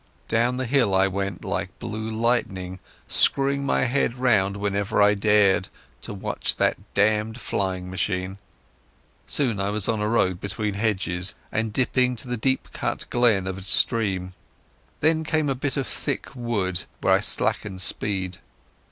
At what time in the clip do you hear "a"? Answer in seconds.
10.01-10.07, 13.59-13.61, 15.49-15.53